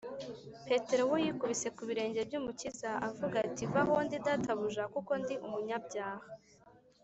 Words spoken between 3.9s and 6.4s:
ndi databuja, kuko ndi umunyabyaha